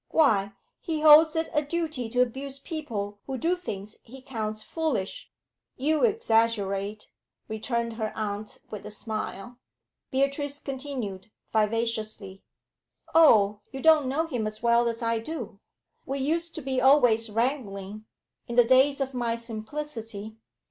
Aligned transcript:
Why, 0.09 0.53
he 0.79 1.01
holds 1.01 1.35
it 1.35 1.47
a 1.53 1.61
duty 1.61 2.09
to 2.09 2.23
abuse 2.23 2.57
people 2.57 3.19
who 3.27 3.37
do 3.37 3.55
things 3.55 3.97
he 4.01 4.19
counts 4.19 4.63
foolish.' 4.63 5.29
'You 5.77 6.03
exaggerate,' 6.05 7.11
returned 7.47 7.93
her 7.93 8.11
aunt, 8.15 8.57
with 8.71 8.83
a 8.87 8.89
smile. 8.89 9.57
Beatrice 10.09 10.57
continued, 10.57 11.29
vivaciously. 11.51 12.41
'Oh, 13.13 13.59
you 13.71 13.79
don't 13.79 14.07
know 14.09 14.25
him 14.25 14.47
as 14.47 14.63
well 14.63 14.87
as 14.89 15.03
I 15.03 15.19
do. 15.19 15.59
We 16.07 16.17
used 16.17 16.55
to 16.55 16.61
be 16.63 16.81
always 16.81 17.29
wrangling 17.29 18.05
in 18.47 18.55
the 18.55 18.63
days 18.65 19.01
of 19.01 19.13
my 19.13 19.35
simplicity. 19.35 20.35